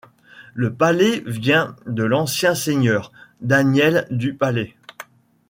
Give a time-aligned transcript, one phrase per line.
[0.55, 3.11] Le Pallet vient de l'ancien seigneur,
[3.41, 4.73] Daniel du Palais.